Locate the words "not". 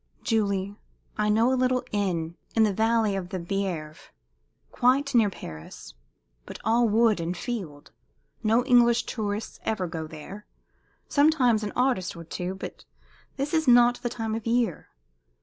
13.67-14.01